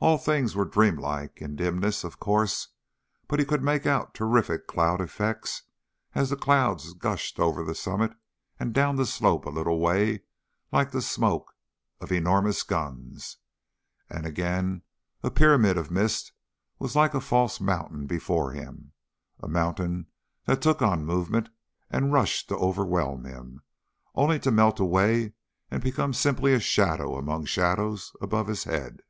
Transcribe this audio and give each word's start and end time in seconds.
All 0.00 0.18
things 0.18 0.54
were 0.54 0.66
dreamlike 0.66 1.40
in 1.40 1.56
dimness, 1.56 2.04
of 2.04 2.20
course, 2.20 2.68
but 3.26 3.38
he 3.38 3.46
could 3.46 3.62
make 3.62 3.86
out 3.86 4.12
terrific 4.12 4.66
cloud 4.66 5.00
effects, 5.00 5.62
as 6.14 6.28
the 6.28 6.36
clouds 6.36 6.92
gushed 6.92 7.40
over 7.40 7.64
the 7.64 7.74
summit 7.74 8.12
and 8.60 8.74
down 8.74 8.96
the 8.96 9.06
slope 9.06 9.46
a 9.46 9.50
little 9.50 9.78
way 9.80 10.22
like 10.70 10.90
the 10.90 11.00
smoke 11.00 11.56
of 12.02 12.12
enormous 12.12 12.62
guns; 12.64 13.38
and 14.10 14.26
again 14.26 14.82
a 15.22 15.30
pyramid 15.30 15.78
of 15.78 15.90
mist 15.90 16.32
was 16.78 16.94
like 16.94 17.14
a 17.14 17.20
false 17.20 17.58
mountain 17.58 18.04
before 18.06 18.52
him, 18.52 18.92
a 19.40 19.48
mountain 19.48 20.08
that 20.44 20.60
took 20.60 20.82
on 20.82 21.06
movement 21.06 21.48
and 21.90 22.12
rushed 22.12 22.50
to 22.50 22.56
overwhelm 22.58 23.24
him, 23.24 23.62
only 24.14 24.38
to 24.38 24.50
melt 24.50 24.78
away 24.78 25.32
and 25.70 25.82
become 25.82 26.12
simply 26.12 26.52
a 26.52 26.60
shadow 26.60 27.16
among 27.16 27.46
shadows 27.46 28.12
above 28.20 28.48
his 28.48 28.64
head. 28.64 29.00